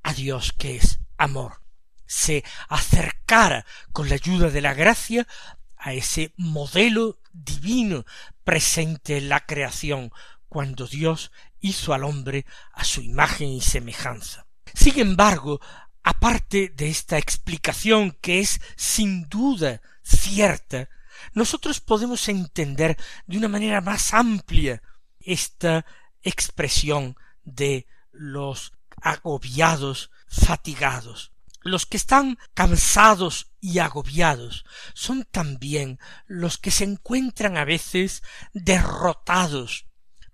a 0.03 0.13
Dios 0.13 0.53
que 0.53 0.77
es 0.77 1.01
amor, 1.17 1.63
se 2.09 2.43
acercara 2.69 3.65
con 3.93 4.09
la 4.09 4.17
ayuda 4.17 4.51
de 4.51 4.61
la 4.61 4.75
gracia 4.75 5.29
a 5.77 5.93
ese 5.93 6.33
modelo 6.37 7.21
divino 7.33 8.05
presente 8.43 9.19
en 9.19 9.29
la 9.29 9.47
creación, 9.47 10.11
cuando 10.49 10.87
Dios 10.87 11.31
hizo 11.61 11.93
al 11.93 12.05
hombre 12.05 12.47
a 12.73 12.83
su 12.83 13.03
imagen 13.03 13.49
y 13.49 13.61
semejanza. 13.61 14.47
Sin 14.75 14.99
embargo, 14.99 15.61
aparte 16.03 16.73
de 16.75 16.89
esta 16.89 17.19
explicación 17.19 18.17
que 18.21 18.41
es 18.41 18.61
sin 18.77 19.29
duda 19.29 19.81
cierta, 20.03 20.89
nosotros 21.35 21.81
podemos 21.81 22.29
entender 22.29 22.97
de 23.27 23.39
una 23.39 23.49
manera 23.49 23.81
más 23.81 24.15
amplia 24.15 24.83
esta 25.21 25.85
expresión 26.23 27.17
de 27.45 27.87
los 28.13 28.73
agobiados, 29.03 30.11
fatigados. 30.27 31.33
Los 31.61 31.87
que 31.87 31.97
están 31.97 32.39
cansados 32.55 33.51
y 33.61 33.79
agobiados 33.81 34.65
son 34.95 35.25
también 35.25 35.99
los 36.27 36.59
que 36.59 36.71
se 36.71 36.85
encuentran 36.85 37.57
a 37.57 37.65
veces 37.65 38.23
derrotados 38.53 39.87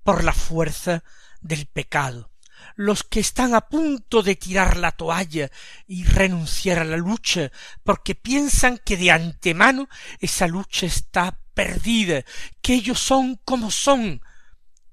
por 0.02 0.22
la 0.22 0.32
fuerza 0.32 1.02
del 1.40 1.66
pecado, 1.66 2.30
los 2.76 3.02
que 3.02 3.20
están 3.20 3.54
a 3.54 3.62
punto 3.62 4.22
de 4.22 4.36
tirar 4.36 4.76
la 4.76 4.92
toalla 4.92 5.50
y 5.86 6.04
renunciar 6.04 6.78
a 6.78 6.84
la 6.84 6.96
lucha, 6.96 7.50
porque 7.82 8.14
piensan 8.14 8.78
que 8.84 8.96
de 8.96 9.10
antemano 9.10 9.88
esa 10.20 10.46
lucha 10.46 10.86
está 10.86 11.40
perdida, 11.54 12.24
que 12.60 12.74
ellos 12.74 12.98
son 12.98 13.36
como 13.44 13.70
son, 13.70 14.20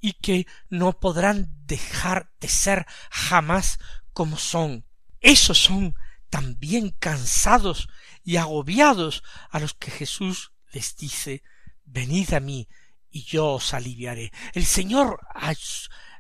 y 0.02 0.13
que 0.13 0.48
no 0.70 1.00
podrán 1.00 1.54
dejar 1.65 2.32
de 2.39 2.48
ser 2.48 2.88
jamás 3.12 3.80
como 4.13 4.38
son. 4.38 4.86
Esos 5.22 5.60
son 5.60 5.96
también 6.32 6.89
cansados 6.98 7.89
y 8.24 8.38
agobiados 8.38 9.22
a 9.52 9.60
los 9.60 9.76
que 9.76 9.91
Jesús 9.91 10.54
les 10.72 10.96
dice 10.96 11.44
venid 11.84 12.34
a 12.34 12.39
mí 12.39 12.67
y 13.10 13.24
yo 13.26 13.48
os 13.48 13.74
aliviaré. 13.74 14.32
El 14.54 14.65
Señor 14.65 15.20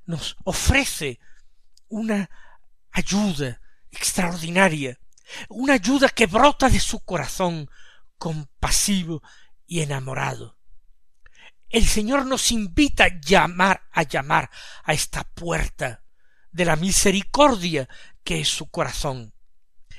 nos 0.05 0.35
ofrece 0.43 1.19
una 1.87 2.29
ayuda 2.91 3.61
extraordinaria, 3.89 4.99
una 5.47 5.73
ayuda 5.73 6.09
que 6.09 6.27
brota 6.27 6.69
de 6.69 6.81
su 6.81 6.99
corazón 6.99 7.69
compasivo 8.17 9.23
y 9.65 9.79
enamorado. 9.79 10.57
El 11.69 11.87
Señor 11.87 12.25
nos 12.25 12.51
invita 12.51 13.05
a 13.05 13.19
llamar, 13.21 13.87
a 13.93 14.03
llamar 14.03 14.51
a 14.83 14.91
esta 14.91 15.23
puerta 15.23 16.03
de 16.51 16.65
la 16.65 16.75
misericordia 16.75 17.87
que 18.25 18.41
es 18.41 18.49
su 18.49 18.69
corazón 18.69 19.33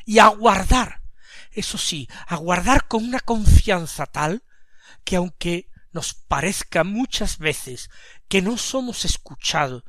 y 0.05 0.19
a 0.19 0.29
guardar, 0.29 1.03
eso 1.51 1.79
sí, 1.79 2.09
a 2.27 2.37
guardar 2.37 2.87
con 2.89 3.05
una 3.05 3.21
confianza 3.21 4.07
tal 4.07 4.43
que 5.05 5.17
aunque 5.17 5.69
nos 5.93 6.15
parezca 6.15 6.85
muchas 6.85 7.39
veces 7.39 7.91
que 8.29 8.43
no 8.43 8.57
somos 8.57 9.05
escuchados, 9.05 9.85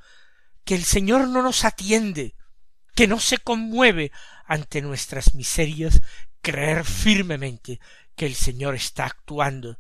que 0.66 0.76
el 0.76 0.84
Señor 0.84 1.28
no 1.28 1.42
nos 1.42 1.66
atiende, 1.66 2.36
que 2.96 3.08
no 3.08 3.20
se 3.20 3.38
conmueve 3.38 4.12
ante 4.46 4.82
nuestras 4.82 5.34
miserias, 5.34 6.02
creer 6.42 6.84
firmemente 6.84 7.80
que 8.16 8.26
el 8.26 8.36
Señor 8.36 8.76
está 8.76 9.06
actuando 9.06 9.78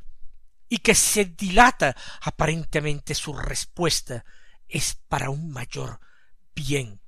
y 0.69 0.79
que 0.79 0.95
se 0.95 1.25
dilata 1.25 1.95
aparentemente 2.21 3.13
su 3.13 3.33
respuesta 3.33 4.25
es 4.67 4.95
para 5.07 5.29
un 5.29 5.51
mayor 5.51 5.99
bien. 6.55 7.02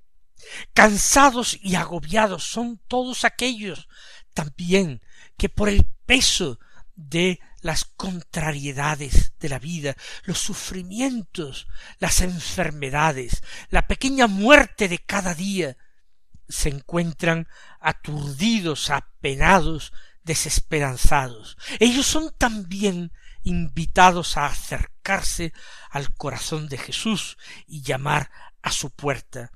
Cansados 0.74 1.58
y 1.62 1.76
agobiados 1.76 2.44
son 2.44 2.80
todos 2.88 3.26
aquellos 3.26 3.88
también 4.34 5.02
que 5.38 5.50
por 5.50 5.70
el 5.70 5.86
peso 6.06 6.60
de 6.96 7.40
las 7.62 7.86
contrariedades 7.86 9.34
de 9.40 9.50
la 9.50 9.58
vida, 9.58 9.96
los 10.24 10.38
sufrimientos, 10.38 11.68
las 11.98 12.22
enfermedades, 12.22 13.42
la 13.70 13.88
pequeña 13.88 14.28
muerte 14.28 14.88
de 14.88 15.00
cada 15.00 15.34
día, 15.34 15.78
se 16.48 16.70
encuentran 16.70 17.48
aturdidos, 17.80 18.92
apenados, 18.92 19.94
desesperanzados. 20.24 21.58
Ellos 21.80 22.06
son 22.06 22.32
también 22.38 23.12
invitados 23.42 24.38
a 24.38 24.48
acercarse 24.48 25.54
al 25.90 26.14
corazón 26.14 26.68
de 26.68 26.78
Jesús 26.78 27.38
y 27.68 27.82
llamar 27.82 28.30
a 28.62 28.72
su 28.72 28.92
puerta. 28.92 29.52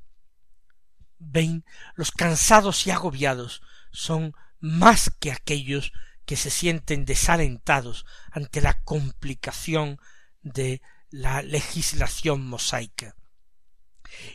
Ven, 1.19 1.65
los 1.95 2.11
cansados 2.11 2.87
y 2.87 2.91
agobiados 2.91 3.61
son 3.91 4.33
más 4.59 5.11
que 5.19 5.31
aquellos 5.31 5.91
que 6.25 6.35
se 6.35 6.49
sienten 6.49 7.05
desalentados 7.05 8.05
ante 8.31 8.61
la 8.61 8.81
complicación 8.83 9.99
de 10.41 10.81
la 11.09 11.41
legislación 11.41 12.45
mosaica. 12.45 13.15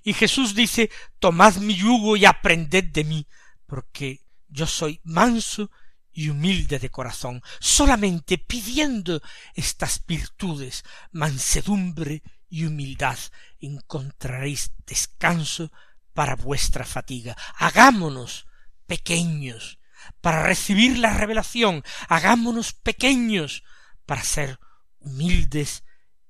Y 0.03 0.13
Jesús 0.13 0.55
dice 0.55 0.91
Tomad 1.19 1.57
mi 1.57 1.75
yugo 1.75 2.17
y 2.17 2.25
aprended 2.25 2.85
de 2.85 3.05
mí, 3.05 3.27
porque 3.67 4.23
yo 4.49 4.67
soy 4.67 5.01
manso 5.05 5.71
y 6.13 6.29
humilde 6.29 6.79
de 6.79 6.91
corazón. 6.91 7.43
Solamente 7.61 8.39
pidiendo 8.39 9.21
estas 9.55 10.05
virtudes, 10.07 10.85
mansedumbre 11.13 12.23
y 12.49 12.65
humildad, 12.65 13.19
encontraréis 13.61 14.73
descanso 14.87 15.73
para 16.15 16.37
vuestra 16.37 16.85
fatiga. 16.85 17.37
Hagámonos 17.57 18.47
pequeños 18.87 19.79
para 20.21 20.43
recibir 20.43 20.99
la 20.99 21.15
revelación, 21.15 21.83
hagámonos 22.09 22.73
pequeños 22.73 23.65
para 24.07 24.23
ser 24.23 24.59
humildes 25.01 25.85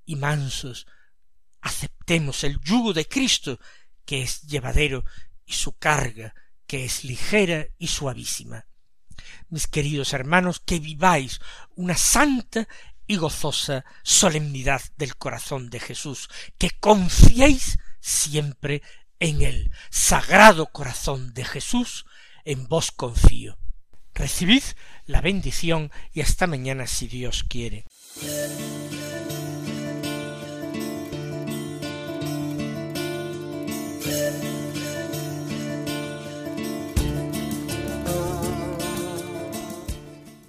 y 0.05 0.16
mansos. 0.16 0.87
Aceptemos 1.61 2.44
el 2.44 2.61
yugo 2.61 2.92
de 2.92 3.07
Cristo, 3.07 3.59
que 4.05 4.23
es 4.23 4.42
llevadero, 4.42 5.05
y 5.47 5.53
su 5.53 5.77
carga, 5.77 6.35
que 6.66 6.85
es 6.85 7.05
ligera 7.05 7.66
y 7.79 7.88
suavísima. 7.88 8.66
Mis 9.49 9.66
queridos 9.66 10.12
hermanos, 10.12 10.61
que 10.61 10.79
viváis 10.79 11.40
una 11.77 11.97
santa 11.97 12.66
y 13.07 13.16
gozosa 13.16 13.85
solemnidad 14.03 14.83
del 14.97 15.16
corazón 15.16 15.70
de 15.70 15.81
Jesús, 15.81 16.29
que 16.59 16.70
confiéis 16.81 17.79
siempre 18.01 18.83
en 19.20 19.42
el 19.42 19.70
sagrado 19.90 20.66
corazón 20.66 21.35
de 21.35 21.44
Jesús, 21.44 22.07
en 22.44 22.68
vos 22.68 22.90
confío. 22.90 23.59
Recibid 24.14 24.62
la 25.07 25.20
bendición 25.20 25.90
y 26.12 26.20
hasta 26.20 26.46
mañana 26.46 26.87
si 26.87 27.09
Dios 27.09 27.44
quiere. 27.44 27.85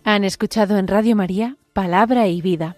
Han 0.03 0.23
escuchado 0.23 0.77
en 0.77 0.87
Radio 0.87 1.15
María 1.15 1.57
Palabra 1.73 2.27
y 2.27 2.41
Vida, 2.41 2.77